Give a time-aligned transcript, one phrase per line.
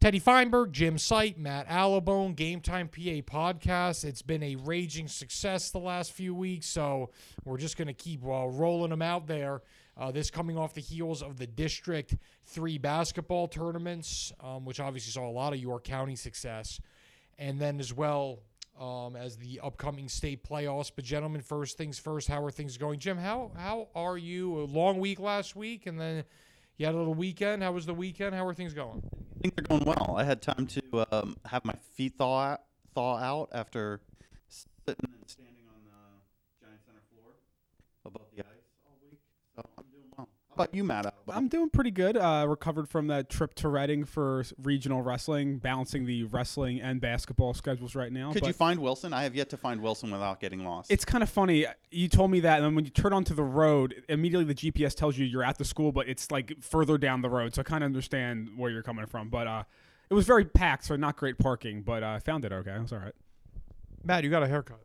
[0.00, 4.04] Teddy Feinberg, Jim Seip, Matt Allibone, Game Time PA podcast.
[4.04, 7.10] It's been a raging success the last few weeks, so
[7.44, 9.62] we're just going to keep uh, rolling them out there.
[9.96, 12.14] Uh, this coming off the heels of the District
[12.44, 16.80] 3 basketball tournaments, um, which obviously saw a lot of York County success.
[17.36, 18.38] And then as well
[18.80, 20.92] um, as the upcoming state playoffs.
[20.94, 23.00] But gentlemen, first things first, how are things going?
[23.00, 24.60] Jim, how, how are you?
[24.60, 26.22] A long week last week, and then
[26.78, 27.62] you had a little weekend.
[27.62, 28.34] How was the weekend?
[28.34, 29.02] How are things going?
[29.36, 30.14] I think they're going well.
[30.16, 32.56] I had time to um, have my feet thaw
[32.94, 34.00] thaw out after
[34.48, 37.34] sitting and standing on the giant center floor
[38.04, 39.18] above the ice all week.
[39.54, 40.28] So I'm doing well.
[40.47, 41.14] How about you, Matt?
[41.28, 42.16] I'm doing pretty good.
[42.16, 47.54] Uh, recovered from that trip to Reading for regional wrestling, balancing the wrestling and basketball
[47.54, 48.32] schedules right now.
[48.32, 49.12] Could but you find Wilson?
[49.12, 50.90] I have yet to find Wilson without getting lost.
[50.90, 51.66] It's kind of funny.
[51.90, 54.94] You told me that, and then when you turn onto the road, immediately the GPS
[54.94, 57.54] tells you you're at the school, but it's like further down the road.
[57.54, 59.28] So I kind of understand where you're coming from.
[59.28, 59.62] But uh,
[60.10, 61.82] it was very packed, so not great parking.
[61.82, 62.72] But uh, I found it okay.
[62.72, 63.14] It was all right.
[64.04, 64.80] Matt, you got a haircut.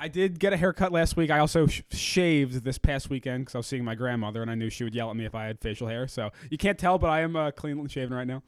[0.00, 1.30] I did get a haircut last week.
[1.30, 4.54] I also sh- shaved this past weekend because I was seeing my grandmother, and I
[4.54, 6.08] knew she would yell at me if I had facial hair.
[6.08, 8.42] So you can't tell, but I am uh, clean shaven right now.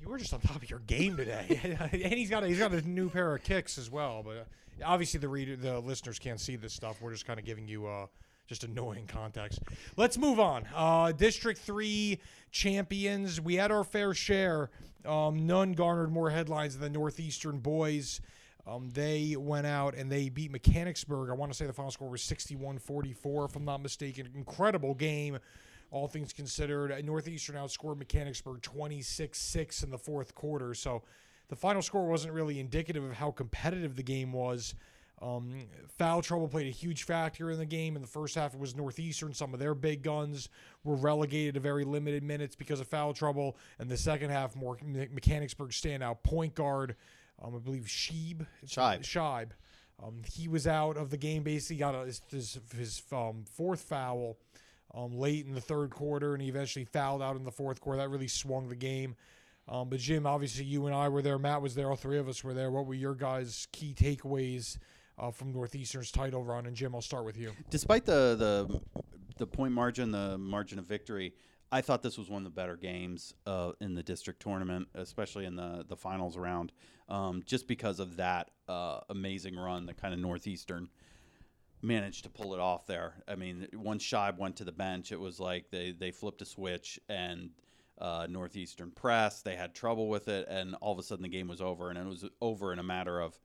[0.00, 1.60] You were just on top of your game today,
[1.92, 4.22] and he's got a, he's got a new pair of kicks as well.
[4.22, 7.02] But uh, obviously, the reader, the listeners can't see this stuff.
[7.02, 8.06] We're just kind of giving you uh,
[8.46, 9.60] just annoying context.
[9.96, 10.64] Let's move on.
[10.72, 12.20] Uh, District three
[12.52, 13.40] champions.
[13.40, 14.70] We had our fair share.
[15.04, 18.20] Um, none garnered more headlines than the Northeastern boys.
[18.66, 21.30] Um, they went out and they beat Mechanicsburg.
[21.30, 24.28] I want to say the final score was 61 44, if I'm not mistaken.
[24.34, 25.38] Incredible game,
[25.90, 27.04] all things considered.
[27.04, 30.74] Northeastern outscored Mechanicsburg 26 6 in the fourth quarter.
[30.74, 31.02] So
[31.48, 34.74] the final score wasn't really indicative of how competitive the game was.
[35.22, 37.96] Um, foul trouble played a huge factor in the game.
[37.96, 39.32] In the first half, it was Northeastern.
[39.32, 40.48] Some of their big guns
[40.82, 43.56] were relegated to very limited minutes because of foul trouble.
[43.78, 46.96] And the second half, more Mechanicsburg standout point guard,
[47.42, 48.46] um, I believe Sheeb.
[48.66, 49.00] Scheib.
[49.00, 49.50] Scheib.
[50.02, 51.42] Um, he was out of the game.
[51.42, 54.38] Basically, got a, his his, his um, fourth foul
[54.94, 57.98] um, late in the third quarter, and he eventually fouled out in the fourth quarter.
[57.98, 59.16] That really swung the game.
[59.68, 61.38] Um, but Jim, obviously, you and I were there.
[61.38, 61.88] Matt was there.
[61.88, 62.70] All three of us were there.
[62.70, 64.78] What were your guys' key takeaways
[65.18, 66.66] uh, from Northeastern's title run?
[66.66, 67.52] And Jim, I'll start with you.
[67.70, 68.80] Despite the the
[69.38, 71.34] the point margin, the margin of victory,
[71.70, 75.44] I thought this was one of the better games uh, in the district tournament, especially
[75.44, 76.72] in the the finals round,
[77.08, 80.88] um, just because of that uh, amazing run that kind of Northeastern
[81.82, 83.22] managed to pull it off there.
[83.28, 86.46] I mean, once Scheib went to the bench, it was like they they flipped a
[86.46, 87.50] switch and.
[87.96, 91.46] Uh, Northeastern press, they had trouble with it, and all of a sudden the game
[91.46, 93.38] was over, and it was over in a matter of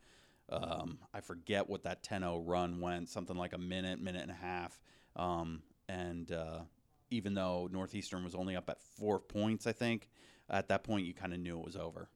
[0.52, 4.36] um, I forget what that 10-0 run went, something like a minute, minute and a
[4.36, 4.80] half.
[5.16, 6.62] Um, and uh,
[7.12, 10.10] even though Northeastern was only up at four points, I think
[10.50, 12.10] at that point you kind of knew it was over.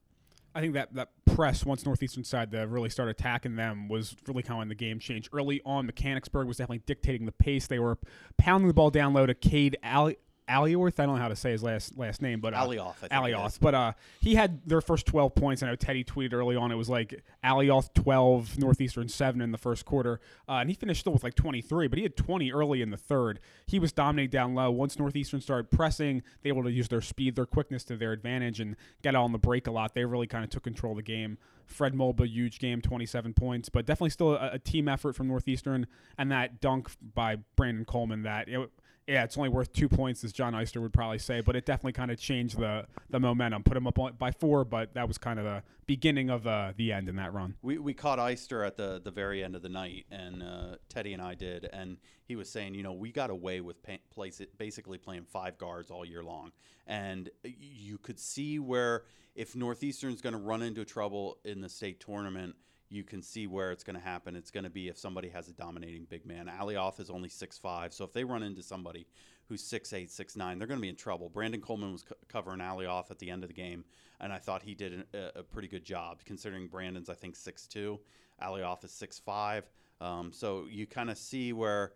[0.54, 4.42] I think that that press once Northeastern side to really start attacking them was really
[4.42, 5.30] kind of when the game changed.
[5.32, 7.66] Early on, Mechanicsburg was definitely dictating the pace.
[7.66, 7.98] They were
[8.38, 10.18] pounding the ball down low to Cade Ali-
[10.48, 11.00] Alioth.
[11.00, 13.12] I don't know how to say his last last name, but uh, Alioth, I think
[13.12, 13.58] Alioth.
[13.60, 15.62] But uh, he had their first 12 points.
[15.62, 19.58] I know Teddy tweeted early on it was like Alioth 12, Northeastern 7 in the
[19.58, 20.20] first quarter.
[20.48, 22.96] Uh, and he finished still with like 23, but he had 20 early in the
[22.96, 23.40] third.
[23.66, 24.70] He was dominating down low.
[24.70, 28.12] Once Northeastern started pressing, they were able to use their speed, their quickness to their
[28.12, 29.94] advantage and get on the break a lot.
[29.94, 31.38] They really kind of took control of the game.
[31.66, 35.86] Fred Mulba, huge game, 27 points, but definitely still a, a team effort from Northeastern.
[36.18, 38.70] And that dunk by Brandon Coleman that it,
[39.06, 41.92] yeah, it's only worth two points, as John Eister would probably say, but it definitely
[41.92, 43.62] kind of changed the the momentum.
[43.62, 46.92] Put him up by four, but that was kind of the beginning of the the
[46.92, 47.54] end in that run.
[47.60, 51.12] We, we caught Eister at the, the very end of the night, and uh, Teddy
[51.12, 54.40] and I did, and he was saying, you know, we got away with pay, place
[54.56, 56.52] basically playing five guards all year long,
[56.86, 59.02] and you could see where
[59.34, 62.56] if Northeastern's going to run into trouble in the state tournament,
[62.88, 64.36] you can see where it's going to happen.
[64.36, 66.50] It's going to be if somebody has a dominating big man.
[66.60, 69.06] Alioth is only six five, so if they run into somebody
[69.48, 71.28] who's six eight, six nine, they're going to be in trouble.
[71.28, 73.84] Brandon Coleman was co- covering Alioth at the end of the game,
[74.20, 77.66] and I thought he did a, a pretty good job considering Brandon's I think six
[77.66, 78.00] two,
[78.42, 79.68] Alioth is six five.
[80.00, 81.92] Um, so you kind of see where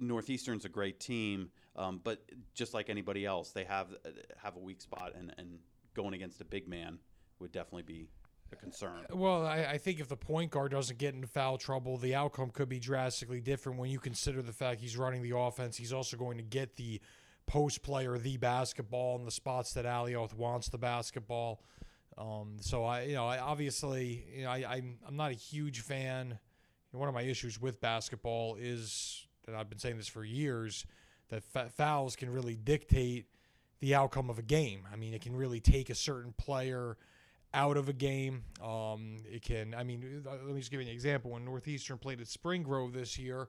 [0.00, 2.22] Northeastern's a great team, um, but
[2.54, 3.88] just like anybody else, they have
[4.42, 5.58] have a weak spot, and, and
[5.94, 6.98] going against a big man
[7.38, 8.06] would definitely be
[8.54, 9.06] concern.
[9.12, 12.50] Well, I, I think if the point guard doesn't get into foul trouble, the outcome
[12.50, 15.76] could be drastically different when you consider the fact he's running the offense.
[15.76, 17.00] He's also going to get the
[17.46, 21.62] post player, the basketball, in the spots that Alioth wants the basketball.
[22.18, 25.80] Um, so I, you know, I obviously, you know, I, I'm I'm not a huge
[25.80, 26.38] fan.
[26.92, 30.86] One of my issues with basketball is that I've been saying this for years
[31.28, 33.26] that fa- fouls can really dictate
[33.80, 34.80] the outcome of a game.
[34.90, 36.96] I mean, it can really take a certain player
[37.56, 38.44] out of a game.
[38.62, 39.74] Um, it can.
[39.74, 41.32] I mean, uh, let me just give you an example.
[41.32, 43.48] When Northeastern played at Spring Grove this year,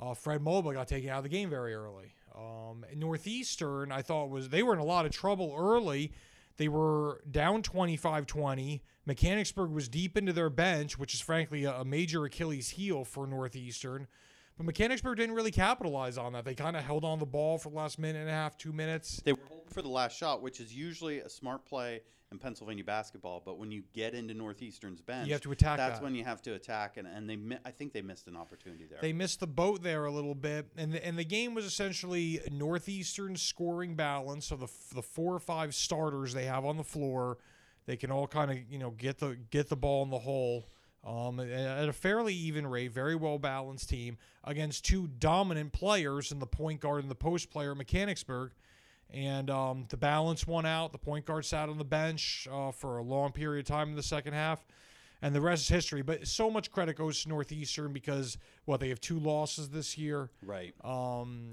[0.00, 2.14] uh, Fred Mobley got taken out of the game very early.
[2.36, 6.12] Um, Northeastern, I thought was they were in a lot of trouble early.
[6.58, 8.82] They were down 25-20.
[9.06, 13.26] Mechanicsburg was deep into their bench, which is frankly a, a major Achilles heel for
[13.26, 14.06] Northeastern.
[14.58, 16.44] But Mechanicsburg didn't really capitalize on that.
[16.44, 18.72] They kind of held on the ball for the last minute and a half, two
[18.72, 19.22] minutes.
[19.24, 22.02] They were holding for the last shot, which is usually a smart play
[22.32, 23.40] in Pennsylvania basketball.
[23.44, 26.02] But when you get into Northeastern's bench, You have to attack That's that.
[26.04, 28.86] when you have to attack, and, and they mi- I think they missed an opportunity
[28.86, 28.98] there.
[29.00, 32.40] They missed the boat there a little bit, and the, and the game was essentially
[32.50, 37.38] Northeastern scoring balance of the the four or five starters they have on the floor.
[37.86, 40.68] They can all kind of you know get the get the ball in the hole.
[41.04, 46.30] Um, at- at a fairly even rate, very well balanced team against two dominant players
[46.30, 48.52] in the point guard and the post player, Mechanicsburg.
[49.12, 50.92] And um, the balance won out.
[50.92, 53.94] The point guard sat on the bench uh, for a long period of time in
[53.94, 54.64] the second half
[55.22, 56.02] and the rest is history.
[56.02, 58.36] But so much credit goes to Northeastern because
[58.66, 60.30] well, they have two losses this year.
[60.44, 60.74] right.
[60.84, 61.52] Um,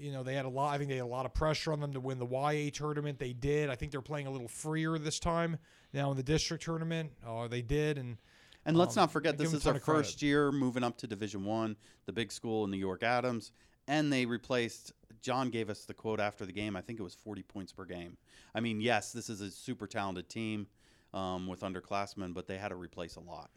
[0.00, 0.74] you know they had a lot.
[0.74, 3.18] I think they had a lot of pressure on them to win the YA tournament.
[3.18, 3.68] They did.
[3.68, 5.58] I think they're playing a little freer this time
[5.92, 7.12] now in the district tournament.
[7.24, 8.16] Uh, they did, and
[8.64, 11.76] And let's Um, not forget, this is their first year moving up to Division One,
[12.06, 13.52] the big school in New York Adams,
[13.86, 14.92] and they replaced.
[15.22, 16.76] John gave us the quote after the game.
[16.76, 18.16] I think it was 40 points per game.
[18.54, 20.66] I mean, yes, this is a super talented team
[21.12, 23.50] um, with underclassmen, but they had to replace a lot.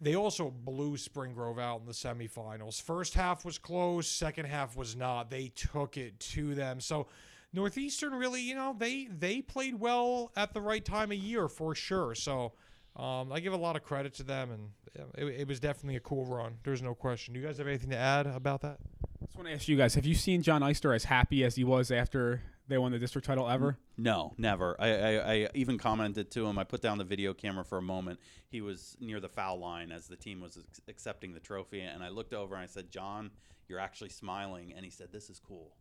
[0.00, 2.80] they also blew Spring Grove out in the semifinals.
[2.82, 5.30] First half was close, second half was not.
[5.30, 6.80] They took it to them.
[6.80, 7.06] So
[7.52, 11.74] Northeastern really, you know, they they played well at the right time of year for
[11.74, 12.14] sure.
[12.14, 12.52] So
[12.96, 16.00] um, I give a lot of credit to them, and it, it was definitely a
[16.00, 16.56] cool run.
[16.64, 17.32] There's no question.
[17.34, 18.78] Do you guys have anything to add about that?
[19.22, 21.54] I just want to ask you guys: Have you seen John Eister as happy as
[21.54, 23.78] he was after they won the district title ever?
[23.96, 24.76] No, never.
[24.80, 26.58] I, I, I even commented to him.
[26.58, 28.18] I put down the video camera for a moment.
[28.48, 32.02] He was near the foul line as the team was ex- accepting the trophy, and
[32.02, 33.30] I looked over and I said, "John,
[33.68, 35.76] you're actually smiling." And he said, "This is cool."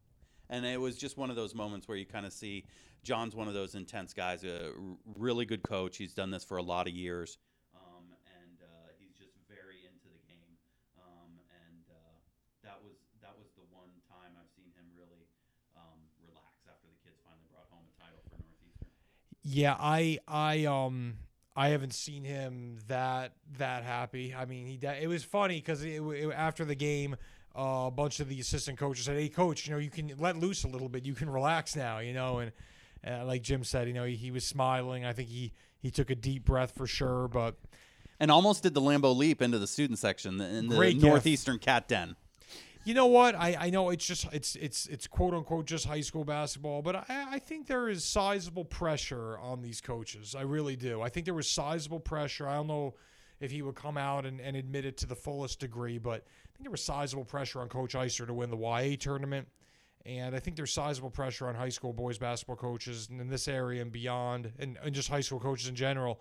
[0.50, 2.66] And it was just one of those moments where you kind of see
[3.04, 4.72] John's one of those intense guys, a
[5.18, 5.98] really good coach.
[5.98, 7.40] He's done this for a lot of years,
[7.74, 8.06] um,
[8.38, 10.54] and uh, he's just very into the game.
[11.00, 12.14] Um, and uh,
[12.64, 15.26] that was that was the one time I've seen him really
[15.76, 18.94] um, relax after the kids finally brought home a title for Northeastern.
[19.42, 21.18] Yeah, I I um
[21.56, 24.34] I haven't seen him that that happy.
[24.38, 27.16] I mean, he it was funny because it, it, after the game,
[27.58, 30.38] uh, a bunch of the assistant coaches said, "Hey, coach, you know, you can let
[30.38, 31.06] loose a little bit.
[31.06, 32.52] You can relax now, you know." And
[33.06, 35.06] uh, like Jim said, you know, he, he was smiling.
[35.06, 37.56] I think he he took a deep breath for sure, but
[38.20, 41.06] and almost did the Lambo leap into the student section in the Great gift.
[41.06, 42.16] northeastern cat den.
[42.84, 43.36] You know what?
[43.36, 46.96] I, I know it's just it's it's it's quote unquote just high school basketball, but
[46.96, 50.34] I, I think there is sizable pressure on these coaches.
[50.36, 51.00] I really do.
[51.02, 52.48] I think there was sizable pressure.
[52.48, 52.96] I don't know
[53.40, 56.50] if he would come out and, and admit it to the fullest degree, but I
[56.54, 59.48] think there was sizable pressure on Coach Eister to win the YA tournament.
[60.04, 63.84] And I think there's sizable pressure on high school boys basketball coaches in this area
[63.84, 66.20] and beyond, and, and just high school coaches in general.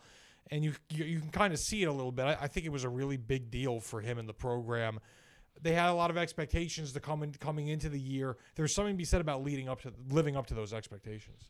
[0.51, 2.27] And you you, you can kind of see it a little bit.
[2.27, 5.01] I, I think it was a really big deal for him in the program
[5.62, 8.37] they had a lot of expectations to come in, coming into the year.
[8.55, 11.49] There's something to be said about leading up to living up to those expectations.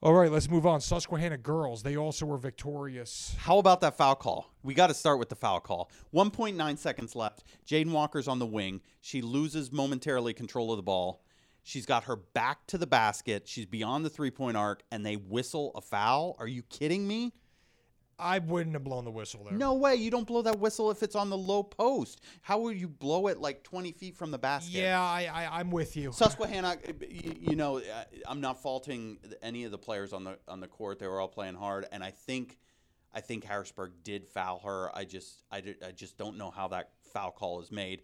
[0.00, 0.80] All right, let's move on.
[0.80, 3.34] Susquehannock girls, they also were victorious.
[3.36, 4.54] How about that foul call?
[4.62, 5.90] We got to start with the foul call.
[6.14, 7.42] 1.9 seconds left.
[7.66, 8.80] Jaden Walker's on the wing.
[9.00, 11.24] She loses momentarily control of the ball.
[11.64, 13.48] She's got her back to the basket.
[13.48, 16.36] She's beyond the three point arc, and they whistle a foul.
[16.38, 17.34] Are you kidding me?
[18.18, 19.56] I wouldn't have blown the whistle there.
[19.56, 19.94] No way.
[19.94, 22.20] You don't blow that whistle if it's on the low post.
[22.42, 24.72] How would you blow it like 20 feet from the basket?
[24.72, 26.10] Yeah, I, I I'm with you.
[26.10, 27.80] Susquehannock, you know,
[28.26, 30.98] I'm not faulting any of the players on the on the court.
[30.98, 32.58] They were all playing hard, and I think,
[33.14, 34.90] I think Harrisburg did foul her.
[34.96, 38.02] I just, I, did, I just don't know how that foul call is made.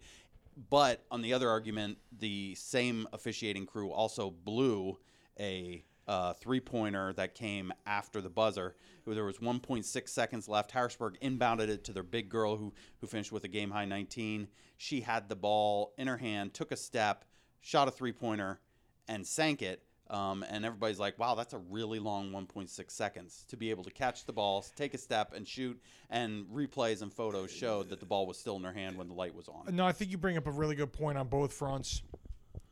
[0.69, 4.97] But on the other argument, the same officiating crew also blew
[5.37, 8.75] a uh, three pointer that came after the buzzer.
[9.05, 10.71] There was 1.6 seconds left.
[10.71, 14.47] Harrisburg inbounded it to their big girl who who finished with a game high 19.
[14.77, 17.25] She had the ball in her hand, took a step,
[17.61, 18.59] shot a three pointer,
[19.07, 19.83] and sank it.
[20.07, 23.89] Um, and everybody's like, "Wow, that's a really long 1.6 seconds to be able to
[23.89, 25.81] catch the ball, take a step, and shoot."
[26.11, 29.15] And replays and photos showed that the ball was still in her hand when the
[29.15, 29.75] light was on.
[29.75, 32.03] No, I think you bring up a really good point on both fronts.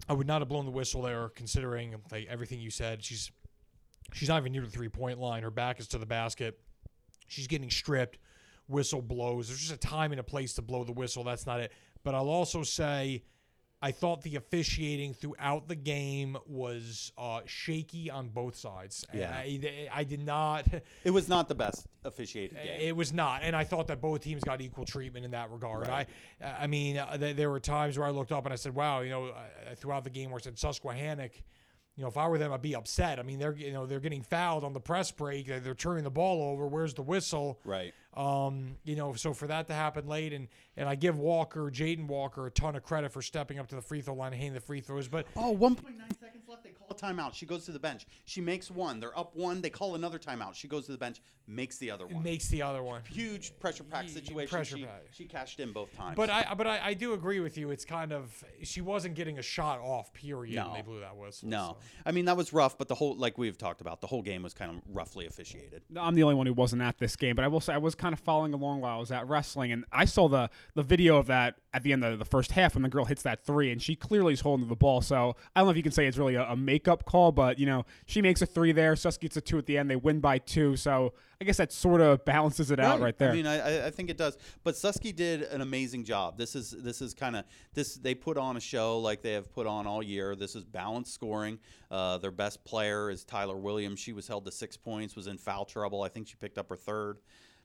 [0.10, 3.04] I would not have blown the whistle there, considering like everything you said.
[3.04, 3.32] She's
[4.12, 5.44] she's not even near the three point line.
[5.44, 6.60] Her back is to the basket.
[7.28, 8.20] She's getting stripped.
[8.68, 9.48] Whistle blows.
[9.48, 11.24] There's just a time and a place to blow the whistle.
[11.24, 11.72] That's not it.
[12.04, 13.24] But I'll also say,
[13.84, 19.06] I thought the officiating throughout the game was uh, shaky on both sides.
[19.14, 19.30] Yeah.
[19.36, 20.66] I, I did not.
[21.04, 22.80] It was not the best officiated game.
[22.80, 25.90] It was not, and I thought that both teams got equal treatment in that regard.
[25.90, 26.06] I,
[26.42, 29.02] I mean, uh, th- there were times where I looked up and I said, "Wow,"
[29.02, 31.32] you know, uh, throughout the game where I said Susquehannock.
[31.98, 33.20] You know, if I were them, I'd be upset.
[33.20, 35.48] I mean, they're you know they're getting fouled on the press break.
[35.48, 36.68] They're, they're turning the ball over.
[36.68, 37.60] Where's the whistle?
[37.66, 37.94] right.
[38.16, 42.08] Um, you know, so for that to happen late, and and I give Walker, Jaden
[42.08, 44.54] Walker, a ton of credit for stepping up to the free throw line and hitting
[44.54, 45.08] the free throws.
[45.08, 45.84] But Oh, 1.9
[46.20, 46.64] seconds left.
[46.64, 47.34] They call a timeout.
[47.36, 48.06] She goes to the bench.
[48.26, 49.00] She makes one.
[49.00, 49.62] They're up one.
[49.62, 50.56] They call another timeout.
[50.56, 52.24] She goes to the bench, makes the other one.
[52.24, 53.02] makes the other one.
[53.10, 54.50] Huge pressure pack Ye- situation.
[54.50, 55.04] pressure she, pack.
[55.12, 56.16] she cashed in both times.
[56.16, 57.70] But I, but I, I do agree with you.
[57.70, 60.12] It's kind of she wasn't getting a shot off.
[60.14, 60.56] Period.
[60.56, 60.66] No.
[60.68, 61.50] when they blew that whistle.
[61.50, 61.88] no, so.
[62.06, 62.78] I mean that was rough.
[62.80, 65.84] But the whole, like we've talked about, the whole game was kind of roughly officiated.
[65.96, 67.94] I'm the only one who wasn't at this game, but I will say I was
[68.04, 71.18] kind of following along while I was at wrestling, and I saw the the video
[71.18, 73.72] of that at the end of the first half when the girl hits that three,
[73.72, 75.02] and she clearly is holding the ball.
[75.02, 77.58] So I don't know if you can say it's really a, a makeup call, but
[77.58, 78.96] you know she makes a three there.
[78.96, 79.90] Sus gets a two at the end.
[79.90, 83.32] They win by two, so I guess that sort of balances it out right there.
[83.32, 84.38] I mean, I, I- I think it does.
[84.64, 86.38] But Susky did an amazing job.
[86.38, 87.96] This is this is kind of this.
[87.96, 90.36] They put on a show like they have put on all year.
[90.36, 91.60] This is balanced scoring.
[91.90, 94.00] Uh, their best player is Tyler Williams.
[94.00, 95.16] She was held to six points.
[95.16, 96.02] Was in foul trouble.
[96.02, 97.18] I think she picked up her third.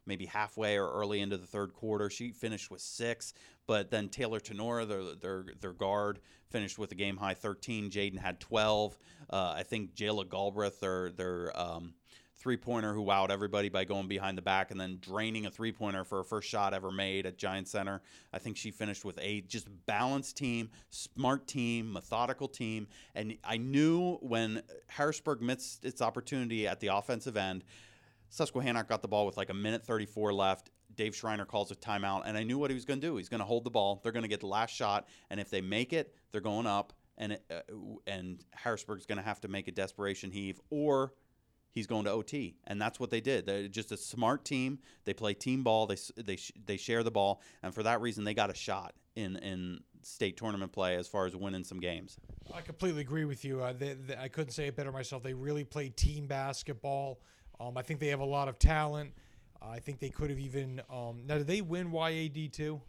[0.08, 3.34] Maybe halfway or early into the third quarter, she finished with six.
[3.66, 6.18] But then Taylor Tenora, their their, their guard,
[6.50, 7.90] finished with a game high 13.
[7.90, 8.98] Jaden had 12.
[9.30, 11.92] Uh, I think Jayla Galbraith, their their um,
[12.38, 15.72] three pointer who wowed everybody by going behind the back and then draining a three
[15.72, 18.00] pointer for her first shot ever made at Giant Center.
[18.32, 19.48] I think she finished with eight.
[19.48, 22.86] Just balanced team, smart team, methodical team.
[23.14, 27.64] And I knew when Harrisburg missed its opportunity at the offensive end,
[28.30, 30.70] Susquehannock got the ball with like a minute 34 left.
[30.94, 33.16] Dave Schreiner calls a timeout, and I knew what he was going to do.
[33.16, 34.00] He's going to hold the ball.
[34.02, 36.92] They're going to get the last shot, and if they make it, they're going up,
[37.16, 37.74] and it, uh,
[38.06, 41.12] and Harrisburg's going to have to make a desperation heave, or
[41.70, 43.46] he's going to OT, and that's what they did.
[43.46, 44.80] They're just a smart team.
[45.04, 45.86] They play team ball.
[45.86, 49.36] They they they share the ball, and for that reason, they got a shot in
[49.36, 52.16] in state tournament play as far as winning some games.
[52.54, 53.62] I completely agree with you.
[53.62, 55.22] Uh, they, they, I couldn't say it better myself.
[55.22, 57.20] They really played team basketball.
[57.60, 59.12] Um, I think they have a lot of talent.
[59.60, 60.80] I think they could have even.
[60.90, 62.80] Um, now, did they win YAD too?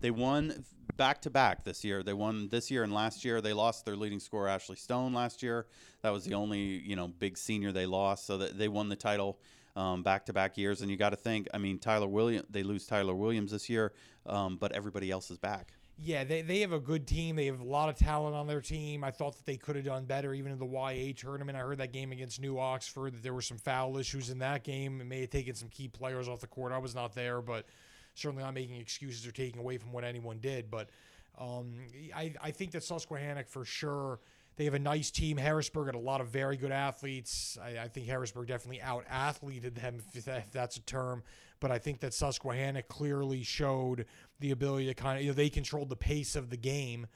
[0.00, 0.64] They won
[0.96, 2.02] back to back this year.
[2.02, 3.40] They won this year and last year.
[3.40, 5.66] They lost their leading scorer Ashley Stone last year.
[6.02, 8.26] That was the only you know big senior they lost.
[8.26, 9.40] So that they won the title
[9.74, 10.82] back to back years.
[10.82, 11.48] And you got to think.
[11.52, 12.46] I mean, Tyler Williams.
[12.50, 13.92] They lose Tyler Williams this year,
[14.26, 15.72] um, but everybody else is back.
[15.96, 17.36] Yeah, they, they have a good team.
[17.36, 19.04] They have a lot of talent on their team.
[19.04, 21.56] I thought that they could have done better even in the YA tournament.
[21.56, 24.64] I heard that game against New Oxford that there were some foul issues in that
[24.64, 25.00] game.
[25.00, 26.72] It may have taken some key players off the court.
[26.72, 27.66] I was not there, but
[28.14, 30.68] certainly not making excuses or taking away from what anyone did.
[30.68, 30.90] But
[31.38, 31.74] um,
[32.14, 34.18] I, I think that Susquehannock for sure.
[34.56, 35.36] They have a nice team.
[35.36, 37.58] Harrisburg had a lot of very good athletes.
[37.62, 41.22] I, I think Harrisburg definitely out athleted them, if, that, if that's a term.
[41.60, 44.06] But I think that Susquehannock clearly showed
[44.40, 47.06] the ability to kind of, you know, they controlled the pace of the game.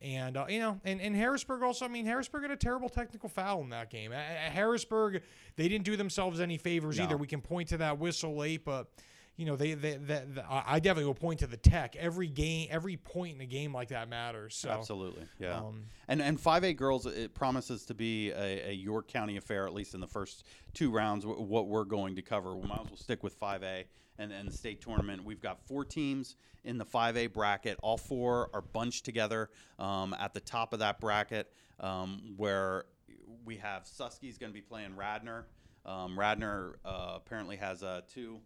[0.00, 3.28] And, uh, you know, and, and Harrisburg also, I mean, Harrisburg had a terrible technical
[3.28, 4.12] foul in that game.
[4.12, 5.22] Uh, Harrisburg,
[5.56, 7.04] they didn't do themselves any favors No.
[7.04, 7.16] either.
[7.16, 8.88] We can point to that whistle late, but
[9.38, 11.94] you know, they, they, they, they I definitely will point to the tech.
[11.96, 14.54] Every game, every point in a game like that matters.
[14.56, 15.56] So, Absolutely, yeah.
[15.58, 19.64] um, and and five A girls, it promises to be a, a York County affair
[19.64, 21.24] at least in the first two rounds.
[21.24, 23.86] wh- What we're going to cover, we might as well stick with five A
[24.18, 25.24] and and the state tournament.
[25.24, 27.78] We've got four teams in the five A bracket.
[27.80, 32.86] All four are bunched together um, at the top of that bracket, um, where
[33.44, 35.46] we have Susky's going to be playing Radnor.
[35.86, 38.40] Um, Radnor uh, apparently has uh, two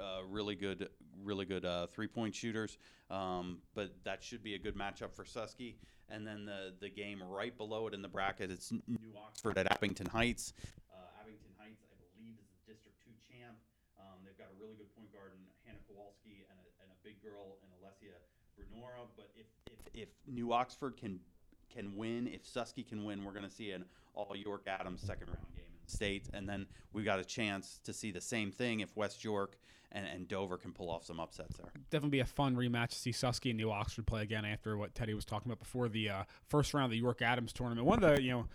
[0.00, 0.88] uh, really good,
[1.22, 2.78] really good uh, three-point shooters.
[3.10, 5.74] Um, but that should be a good matchup for Susky.
[6.08, 9.70] And then the the game right below it in the bracket, it's New Oxford at
[9.70, 10.54] Abington Heights.
[10.88, 13.56] Uh, Abington Heights, I believe, is the District Two champ.
[14.00, 16.98] Um, they've got a really good point guard in Hannah Kowalski and a, and a
[17.04, 18.16] big girl in Alessia
[18.56, 19.04] Brenora.
[19.16, 21.20] But if, if if New Oxford can
[21.68, 25.28] can win, if Susky can win, we're going to see an all York Adams second
[25.28, 28.96] round game state, and then we've got a chance to see the same thing if
[28.96, 29.56] West York
[29.92, 31.70] and, and Dover can pull off some upsets there.
[31.90, 34.94] definitely be a fun rematch to see Susky and New Oxford play again after what
[34.94, 37.86] Teddy was talking about before the uh, first round of the York Adams tournament.
[37.86, 38.46] One of the you know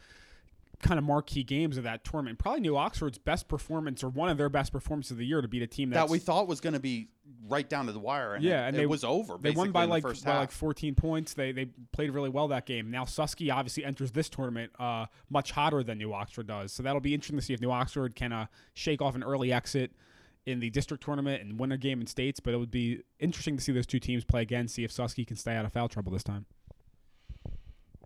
[0.83, 2.37] kind of marquee games of that tournament.
[2.37, 5.47] Probably New Oxford's best performance or one of their best performances of the year to
[5.47, 7.07] beat a team that's, that we thought was going to be
[7.47, 9.37] right down to the wire, and Yeah, it, and it they- was over.
[9.39, 11.33] They won by like by like 14 points.
[11.33, 12.91] They they played really well that game.
[12.91, 16.71] Now Susky obviously enters this tournament uh, much hotter than New Oxford does.
[16.71, 19.51] So that'll be interesting to see if New Oxford can uh, shake off an early
[19.51, 19.91] exit
[20.45, 22.39] in the district tournament and win a game in states.
[22.39, 24.67] But it would be interesting to see those two teams play again.
[24.67, 26.45] See if Susky can stay out of foul trouble this time.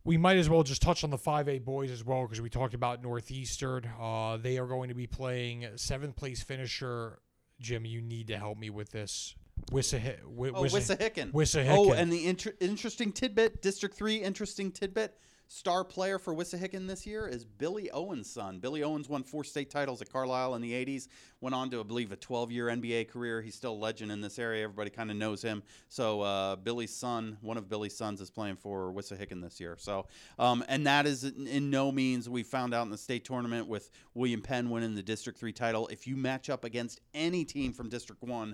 [0.07, 2.73] We might as well just touch on the 5A boys as well because we talked
[2.73, 3.89] about Northeastern.
[3.99, 7.19] Uh, they are going to be playing seventh place finisher.
[7.59, 9.35] Jim, you need to help me with this.
[9.69, 10.19] Wissahick.
[10.25, 11.33] Oh, Wissahickon.
[11.33, 11.75] Wissahickon.
[11.77, 15.13] Oh, and the inter- interesting tidbit, District 3, interesting tidbit.
[15.49, 18.59] Star player for Wissahickon this year is Billy Owens' son.
[18.59, 21.07] Billy Owens won four state titles at Carlisle in the 80s,
[21.39, 23.41] went on to, I believe, a 12 year NBA career.
[23.41, 24.65] He's still a legend in this area.
[24.65, 25.63] Everybody kind of knows him.
[25.87, 29.77] So, uh, Billy's son, one of Billy's sons, is playing for Wissahickon this year.
[29.79, 33.23] So, um, and that is in, in no means, we found out in the state
[33.23, 35.87] tournament with William Penn winning the District 3 title.
[35.87, 38.53] If you match up against any team from District 1,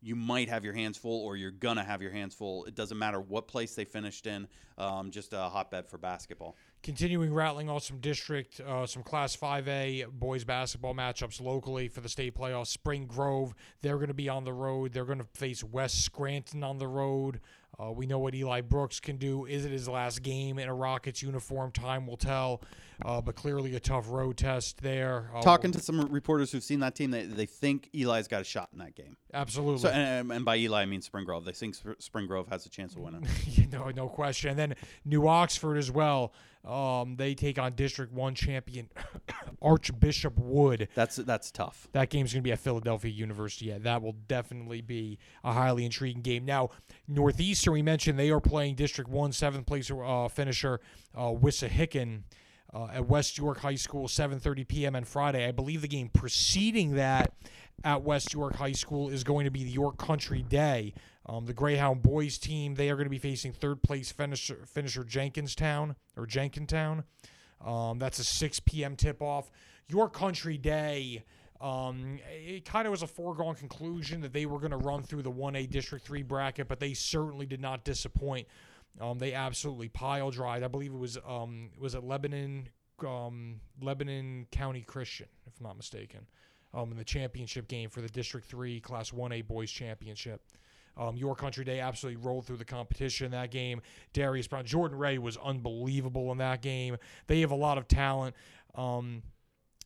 [0.00, 2.64] you might have your hands full or you're going to have your hands full.
[2.64, 4.46] It doesn't matter what place they finished in,
[4.78, 6.56] um, just a hotbed for basketball.
[6.82, 12.08] Continuing rattling off some district, uh, some Class 5A boys basketball matchups locally for the
[12.08, 12.68] state playoffs.
[12.68, 14.92] Spring Grove, they're going to be on the road.
[14.92, 17.40] They're going to face West Scranton on the road.
[17.78, 19.44] Uh, we know what Eli Brooks can do.
[19.44, 21.72] Is it his last game in a Rockets uniform?
[21.72, 22.62] Time will tell.
[23.04, 25.30] Uh, but clearly a tough road test there.
[25.34, 28.44] Uh, Talking to some reporters who've seen that team, they, they think Eli's got a
[28.44, 29.18] shot in that game.
[29.34, 29.80] Absolutely.
[29.80, 31.44] So, and, and by Eli, I mean Spring Grove.
[31.44, 33.28] They think Spring Grove has a chance of winning.
[33.72, 34.50] no, no question.
[34.50, 36.32] And then New Oxford as well.
[36.66, 38.88] Um, they take on District One champion
[39.62, 40.88] Archbishop Wood.
[40.94, 41.86] That's that's tough.
[41.92, 43.66] That game's going to be at Philadelphia University.
[43.66, 46.44] Yeah, that will definitely be a highly intriguing game.
[46.44, 46.70] Now,
[47.06, 50.80] Northeastern, we mentioned they are playing District One seventh place uh, finisher
[51.14, 52.22] uh, Wissahickon.
[52.74, 54.96] Uh, at West York High School, 7:30 p.m.
[54.96, 55.46] on Friday.
[55.46, 57.32] I believe the game preceding that
[57.84, 60.92] at West York High School is going to be the York Country Day.
[61.28, 65.04] Um, the Greyhound boys team they are going to be facing third place finisher, finisher
[65.04, 67.04] Jenkinstown or Jenkintown.
[67.64, 68.96] Um, that's a 6 p.m.
[68.96, 69.50] tip off.
[69.88, 71.24] York Country Day.
[71.60, 75.22] Um, it kind of was a foregone conclusion that they were going to run through
[75.22, 78.46] the 1A District 3 bracket, but they certainly did not disappoint.
[79.00, 80.62] Um, they absolutely pile drive.
[80.62, 82.68] I believe it was um, was at Lebanon
[83.04, 86.26] um, Lebanon County Christian, if I'm not mistaken,
[86.74, 90.42] in the championship game for the District Three Class One A Boys Championship.
[90.96, 93.82] Um, York Country Day absolutely rolled through the competition in that game.
[94.12, 96.96] Darius Brown, Jordan Ray was unbelievable in that game.
[97.26, 98.34] They have a lot of talent.
[98.74, 99.22] Um,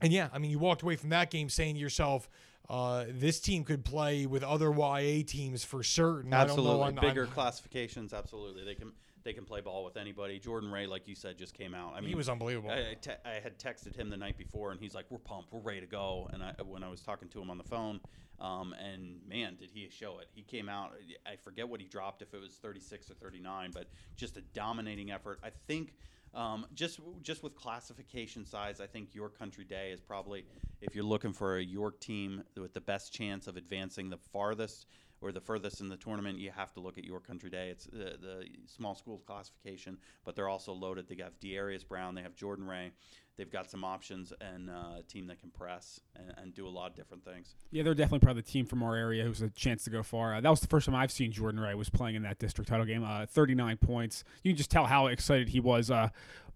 [0.00, 2.28] and yeah, I mean, you walked away from that game saying to yourself,
[2.68, 6.32] uh, this team could play with other YA teams for certain.
[6.32, 8.12] Absolutely, I don't know, I'm- bigger classifications.
[8.14, 8.92] Absolutely, they can
[9.22, 10.38] they can play ball with anybody.
[10.38, 11.92] Jordan Ray, like you said, just came out.
[11.94, 12.70] I mean, he was unbelievable.
[12.70, 15.52] I, I te- I had texted him the night before, and he's like, "We're pumped,
[15.52, 18.00] we're ready to go." And I, when I was talking to him on the phone,
[18.40, 20.28] um, and man, did he show it!
[20.34, 20.92] He came out.
[21.26, 25.10] I forget what he dropped, if it was 36 or 39, but just a dominating
[25.10, 25.40] effort.
[25.42, 25.94] I think.
[26.32, 30.44] Um, just just with classification size, I think York Country Day is probably
[30.80, 34.86] if you're looking for a York team with the best chance of advancing the farthest
[35.20, 37.68] or the furthest in the tournament, you have to look at York Country Day.
[37.68, 41.08] It's the, the small schools classification, but they're also loaded.
[41.08, 42.92] They have Dearius Brown, they have Jordan Ray,
[43.40, 46.68] they've got some options and uh, a team that can press and, and do a
[46.68, 47.54] lot of different things.
[47.70, 50.34] Yeah, they're definitely probably the team from our area who's a chance to go far.
[50.34, 52.68] Uh, that was the first time I've seen Jordan Ray was playing in that district
[52.68, 53.02] title game.
[53.02, 54.24] Uh, 39 points.
[54.42, 55.90] You can just tell how excited he was.
[55.90, 56.10] Uh,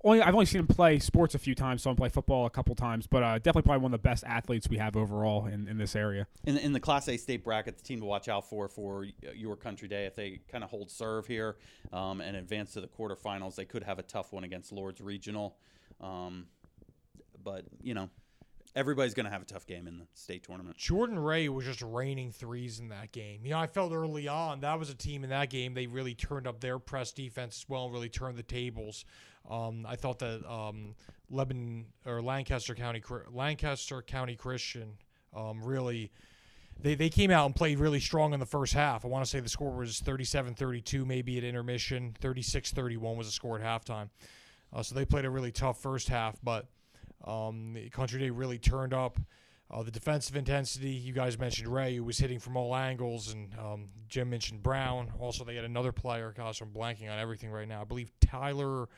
[0.06, 2.50] only I've only seen him play sports a few times, so him play football a
[2.50, 5.66] couple times, but uh, definitely probably one of the best athletes we have overall in,
[5.66, 6.26] in this area.
[6.44, 9.62] In, in the Class A state bracket, the team to watch out for for York
[9.62, 11.56] Country Day, if they kind of hold serve here
[11.90, 15.56] um, and advance to the quarterfinals, they could have a tough one against Lourdes Regional.
[16.02, 16.46] Um,
[17.44, 18.08] but you know,
[18.74, 20.76] everybody's going to have a tough game in the state tournament.
[20.76, 23.40] Jordan Ray was just raining threes in that game.
[23.44, 25.74] You know, I felt early on that was a team in that game.
[25.74, 29.04] They really turned up their press defense as well and really turned the tables.
[29.48, 30.94] Um, I thought that um,
[31.30, 34.94] Lebanon or Lancaster County Lancaster County Christian
[35.34, 36.10] um, really
[36.80, 39.04] they, they came out and played really strong in the first half.
[39.04, 42.16] I want to say the score was 37-32 maybe at intermission.
[42.20, 44.08] 36-31 was the score at halftime.
[44.72, 46.66] Uh, so they played a really tough first half, but
[47.24, 49.18] um, Country Day really turned up.
[49.70, 53.54] Uh, the defensive intensity, you guys mentioned Ray, who was hitting from all angles, and
[53.58, 55.10] um, Jim mentioned Brown.
[55.18, 56.32] Also, they had another player.
[56.36, 57.80] Gosh, I'm blanking on everything right now.
[57.80, 58.88] I believe Tyler,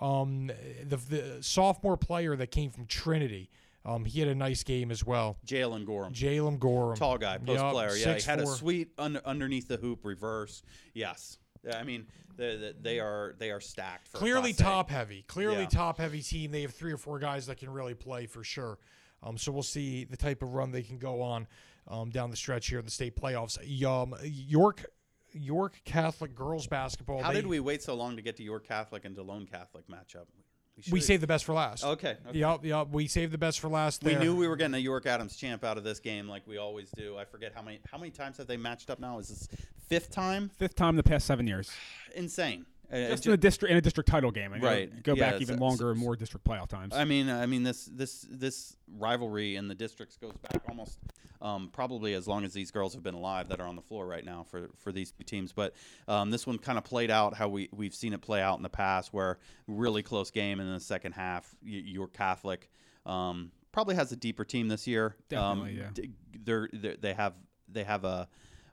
[0.00, 0.50] um,
[0.84, 3.50] the, the sophomore player that came from Trinity.
[3.84, 5.36] Um, he had a nice game as well.
[5.44, 6.12] Jalen Gorham.
[6.12, 6.96] Jalen Gorham.
[6.96, 7.96] Tall guy, post Yup, player.
[7.96, 10.62] Yeah, he had a sweet under, underneath the hoop reverse.
[10.94, 11.38] Yes.
[11.64, 14.08] Yeah, I mean, they, they are they are stacked.
[14.08, 14.62] For Clearly Class A.
[14.70, 15.24] top heavy.
[15.28, 15.66] Clearly Yeah.
[15.68, 16.50] top heavy team.
[16.50, 18.78] They have three or four guys that can really play for sure.
[19.22, 21.46] Um, so we'll see the type of run they can go on
[21.88, 23.58] um, down the stretch here in the state playoffs.
[23.86, 24.84] Um, York
[25.32, 27.22] York Catholic girls basketball.
[27.22, 29.86] How they- did we wait so long to get to York Catholic and DeLone Catholic
[29.88, 30.26] matchup?
[30.76, 31.84] We should- saved the best for last.
[31.84, 32.16] Okay.
[32.26, 32.38] okay.
[32.38, 32.88] Yep, yep.
[32.90, 34.02] We saved the best for last.
[34.02, 36.56] We knew we were getting a York Adams champ out of this game, like we
[36.56, 37.16] always do.
[37.18, 39.18] I forget how many how many times have they matched up now?
[39.18, 39.48] Is this
[39.88, 40.50] fifth time?
[40.58, 41.70] Fifth time in the past seven years.
[42.14, 42.66] Insane.
[42.92, 45.02] Just ju- in a district in a district title game, you Right.
[45.02, 46.94] Go Yeah, back even longer and more district playoff times.
[46.94, 50.98] I mean, I mean this this this rivalry in the districts goes back almost
[51.42, 54.06] um, probably as long as these girls have been alive that are on the floor
[54.06, 55.52] right now for, for these two teams.
[55.52, 55.74] But
[56.06, 58.62] um, this one kind of played out how we we've seen it play out in
[58.62, 62.70] the past, where really close game and in the second half, York Catholic
[63.04, 65.16] um, probably has a deeper team this year.
[65.28, 66.04] Definitely, um, yeah.
[66.44, 67.34] They're, they're they have
[67.68, 68.28] they have a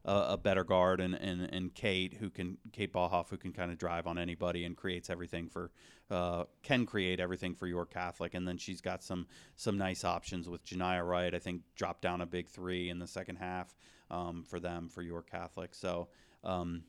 [0.06, 3.72] a, a better guard and, and, and Kate who can Kate Ballhoff who can kind
[3.72, 5.72] of drive on anybody and creates everything for
[6.10, 10.48] uh, can create everything for York Catholic and then she's got some some nice options
[10.48, 13.76] with Janiyah Wright I think dropped down a big three in the second half
[14.10, 16.08] um, for them for York Catholic so
[16.44, 16.84] um,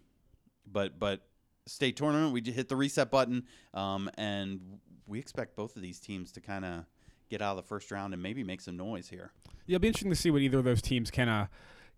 [0.71, 1.23] but but
[1.67, 3.45] state tournament we hit the reset button
[3.75, 4.61] um, and
[5.07, 6.85] we expect both of these teams to kind of
[7.31, 9.33] get out of the first round and maybe make some noise here.
[9.67, 11.47] Yeah, it'll be interesting to see what either of those teams can uh,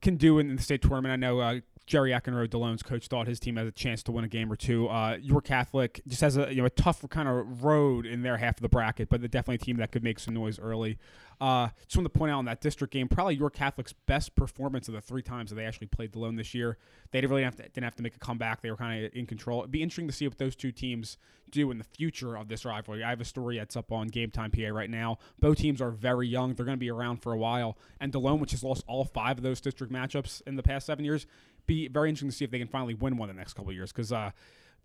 [0.02, 1.12] can do in the state tournament.
[1.12, 4.24] I know uh, Jerry Eckenrode, DeLone's coach, thought his team has a chance to win
[4.24, 4.88] a game or two.
[4.88, 8.36] Uh, York Catholic just has a you know a tough kind of road in their
[8.36, 10.98] half of the bracket, but they're definitely a team that could make some noise early.
[11.40, 14.86] Uh, just want to point out in that district game, probably York Catholic's best performance
[14.86, 16.78] of the three times that they actually played DeLone this year.
[17.10, 18.62] They didn't really have to, didn't have to make a comeback.
[18.62, 19.58] They were kind of in control.
[19.58, 21.18] It'd be interesting to see what those two teams
[21.50, 23.02] do in the future of this rivalry.
[23.02, 25.18] I have a story that's up on Game Time PA right now.
[25.40, 26.54] Both teams are very young.
[26.54, 27.76] They're going to be around for a while.
[28.00, 31.04] And DeLone, which has lost all five of those district matchups in the past seven
[31.04, 31.26] years,
[31.66, 33.92] be very interesting to see if they can finally win one the next couple years
[33.92, 34.30] because uh,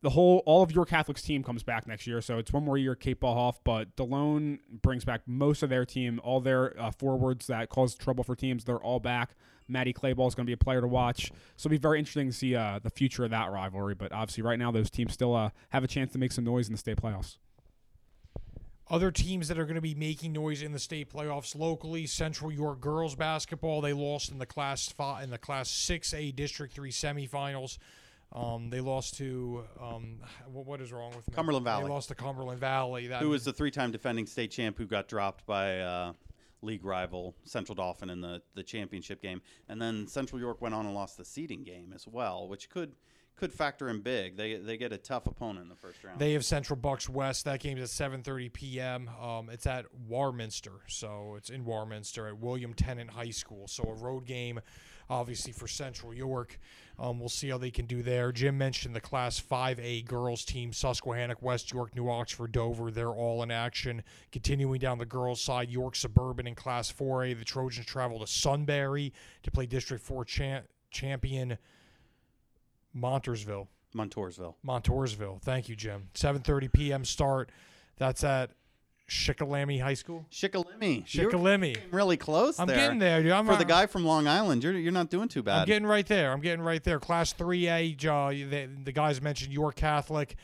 [0.02, 2.78] the whole all of York Catholic's team comes back next year, so it's one more
[2.78, 3.56] year at Kate Ballhoff.
[3.64, 8.24] But DeLone brings back most of their team, all their uh, forwards that cause trouble
[8.24, 8.64] for teams.
[8.64, 9.36] They're all back.
[9.68, 12.28] Maddie Clayball is going to be a player to watch, so it'll be very interesting
[12.28, 13.96] to see uh, the future of that rivalry.
[13.96, 16.68] But obviously, right now, those teams still uh, have a chance to make some noise
[16.68, 17.38] in the state playoffs.
[18.90, 22.52] Other teams that are going to be making noise in the state playoffs locally: Central
[22.52, 23.82] York girls basketball.
[23.82, 27.78] They lost in the class five, in the class six A District Three semifinals.
[28.34, 30.20] Um, they lost to um,
[30.52, 31.34] what, what is wrong with me?
[31.34, 31.84] Cumberland Valley.
[31.84, 33.08] They lost to Cumberland Valley.
[33.08, 36.14] That Who was the three-time defending state champ who got dropped by uh,
[36.62, 40.86] league rival Central Dauphin in the, the championship game, and then Central York went on
[40.86, 42.96] and lost the seeding game as well, which could
[43.38, 44.36] could factor in big.
[44.36, 46.20] They they get a tough opponent in the first round.
[46.20, 47.46] They have Central Bucks West.
[47.46, 49.10] That game's at 7:30 p.m.
[49.22, 53.68] Um, it's at Warminster, so it's in Warminster at William Tennent High School.
[53.68, 54.60] So a road game,
[55.10, 56.60] obviously for Central York.
[57.00, 58.32] Um, we'll see how they can do there.
[58.32, 62.90] Jim mentioned the Class 5A girls team: Susquehannock, West York, New Oxford, Dover.
[62.90, 64.04] They're all in action.
[64.32, 67.38] Continuing down the girls' side, York Suburban in Class 4A.
[67.38, 71.60] The Trojans travel to Sunbury to play District 4 cha- champion
[72.98, 73.68] Montersville.
[73.96, 74.56] Montoursville.
[74.66, 75.42] Montoursville.
[75.42, 76.10] Thank you, Jim.
[76.14, 77.06] 7:30 p.m.
[77.06, 77.50] start.
[77.98, 78.52] That's at
[79.10, 80.26] Shikellamy High School.
[80.32, 81.06] Shikellamy.
[81.14, 81.78] You're Shikellamy.
[81.92, 82.76] really close I'm there.
[82.78, 83.32] getting there, dude.
[83.32, 85.62] I'm For uh, the guy from Long Island, you're you're not doing too bad.
[85.62, 86.32] I'm getting right there.
[86.32, 87.00] I'm getting right there.
[87.00, 88.06] Class 3A.
[88.06, 90.36] Uh, the, the guys mentioned York Catholic.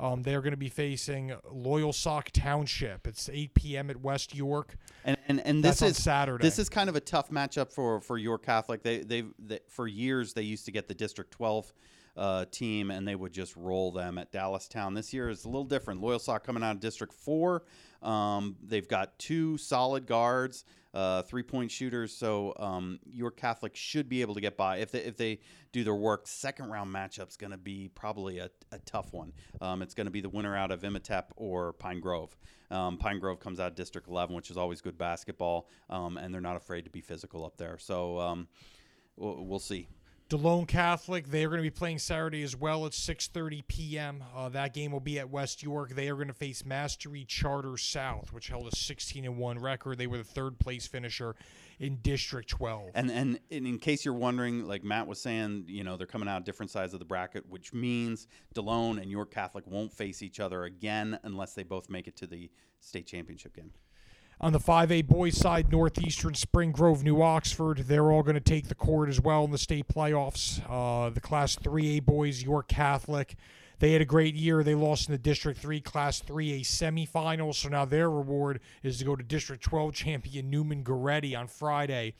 [0.00, 3.06] Um, they're going to be facing Loyalsock Township.
[3.06, 3.90] It's 8 p.m.
[3.90, 4.76] at West York.
[5.04, 6.42] and and, and this is Saturday.
[6.42, 8.82] This is kind of a tough matchup for for York Catholic.
[8.82, 11.72] They they they for years they used to get the District 12
[12.16, 14.94] uh, team and they would just roll them at Dallastown.
[14.94, 16.00] This year is a little different.
[16.00, 17.62] Loyalsock coming out of District 4.
[18.02, 22.16] Um, they've got two solid guards, uh, three point shooters.
[22.16, 25.40] So um, York Catholic should be able to get by if they if they
[25.72, 26.26] do their work.
[26.26, 29.32] Second round matchup's going to be probably a, a tough one.
[29.60, 32.36] Um, it's going to be the winner out of Imhotep or Pine Grove.
[32.70, 36.40] Um, Pine Grove comes out District 11, which is always good basketball, um, and they're
[36.40, 37.78] not afraid to be physical up there.
[37.78, 38.48] So um,
[39.16, 39.88] we'll, we'll see.
[40.30, 44.22] DeLone Catholic, they are going to be playing Saturday as well at 6:30 p.m.
[44.32, 45.90] Uh, that game will be at West York.
[45.90, 49.98] They are going to face Mastery Charter South, which held a 16 and one record.
[49.98, 51.34] They were the third place finisher
[51.80, 52.90] in District 12.
[52.94, 56.28] And, and and in case you're wondering, like Matt was saying, you know they're coming
[56.28, 60.38] out different sides of the bracket, which means DeLone and York Catholic won't face each
[60.38, 63.72] other again unless they both make it to the state championship game.
[64.42, 68.68] On the 5A boys side, Northeastern, Spring Grove, New Oxford, they're all going to take
[68.68, 70.62] the court as well in the state playoffs.
[70.66, 73.36] Uh, the Class 3A boys, York Catholic,
[73.80, 74.64] they had a great year.
[74.64, 79.04] They lost in the District 3 Class 3A semifinals, so now their reward is to
[79.04, 82.14] go to District 12 champion Neumann-Goretti on Friday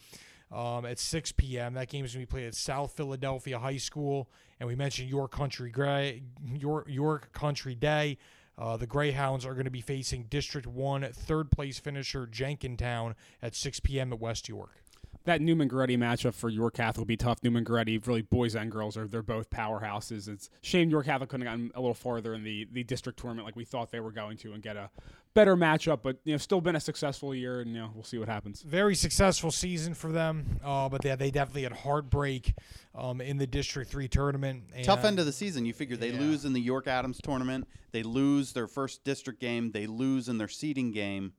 [0.52, 1.72] um, at 6 p.m.
[1.72, 4.28] That game is going to be played at South Philadelphia High School,
[4.58, 8.18] and we mentioned York Country Gray, York, York Country Day.
[8.60, 13.54] Uh, the Greyhounds are going to be facing District 1 third place finisher Jenkintown at
[13.54, 14.12] 6 p.m.
[14.12, 14.82] at West York.
[15.24, 17.42] that Neumann-Goretti matchup for York Catholic will be tough.
[17.42, 20.28] Neumann-Goretti, really boys and girls are they're both powerhouses.
[20.28, 23.46] It's shame York Catholic couldn't have gotten a little farther in the, the district tournament
[23.46, 24.90] like we thought they were going to and get a
[25.34, 26.00] better matchup.
[26.02, 28.62] But you know, still been a successful year, and you know, we'll see what happens.
[28.62, 32.54] Very successful season for them, uh, but yeah, they definitely had heartbreak
[32.94, 34.64] um, in the District Three tournament.
[34.74, 35.64] And Tough end of the season.
[35.66, 36.20] You figure they Yeah.
[36.20, 40.38] lose in the York Adams tournament, they lose their first district game, they lose in
[40.38, 41.32] their seeding game.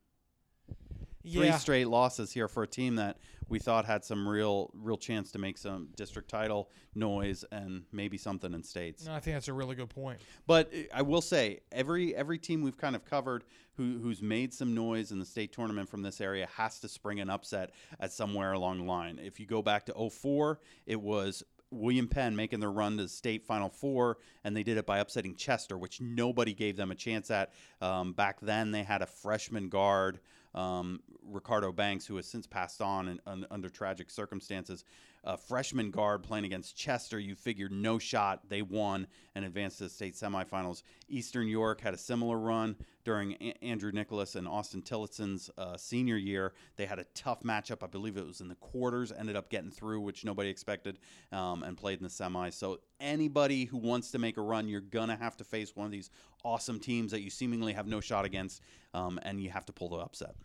[1.22, 1.58] Three yeah.
[1.58, 5.40] straight losses here for a team that we thought had some real, real chance to
[5.40, 9.06] make some district title noise and maybe something in states.
[9.06, 10.20] No, I think that's a really good point.
[10.48, 13.44] But uh, I will say every every team we've kind of covered
[13.76, 17.20] who who's made some noise in the state tournament from this area has to spring
[17.20, 19.20] an upset at somewhere along the line.
[19.22, 23.10] If you go back to 04, it was William Penn making their run to the
[23.10, 26.96] state final four, and they did it by upsetting Chester, which nobody gave them a
[26.96, 27.54] chance at.
[27.82, 30.20] Um, back then, they had a freshman guard,
[30.54, 34.84] um, Ricardo Banks, who has since passed on in, un, under tragic circumstances.
[35.24, 38.50] A freshman guard playing against Chester, you figured no shot.
[38.50, 39.06] They won
[39.36, 40.82] and advanced to the state semifinals.
[41.10, 46.18] Eastern York had a similar run during A- Andrew Nicholas and Austin Tillotson's uh, senior
[46.18, 46.54] year.
[46.76, 47.84] They had a tough matchup.
[47.84, 50.98] I believe it was in the quarters, ended up getting through, which nobody expected,
[51.32, 52.54] um, and played in the semis.
[52.54, 55.92] So anybody who wants to make a run, you're gonna have to face one of
[55.92, 56.10] these
[56.44, 58.62] awesome teams that you seemingly have no shot against,
[58.96, 60.36] um, and you have to pull the upset.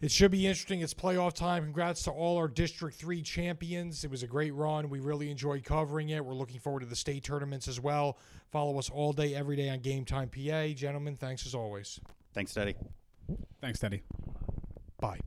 [0.00, 0.80] It should be interesting.
[0.80, 1.64] It's playoff time.
[1.64, 4.04] Congrats to all our District 3 champions.
[4.04, 4.88] It was a great run.
[4.90, 6.24] We really enjoyed covering it.
[6.24, 8.18] We're looking forward to the state tournaments as well.
[8.52, 10.68] Follow us all day, every day on Game Time PA.
[10.68, 12.00] Gentlemen, thanks as always.
[12.32, 12.76] Thanks, Teddy.
[13.60, 14.02] Thanks, Teddy.
[15.00, 15.18] Bye.